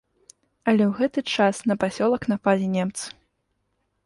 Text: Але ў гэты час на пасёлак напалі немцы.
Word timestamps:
Але 0.71 0.83
ў 0.87 0.91
гэты 1.01 1.23
час 1.35 1.55
на 1.73 1.77
пасёлак 1.83 2.27
напалі 2.33 2.65
немцы. 2.77 3.05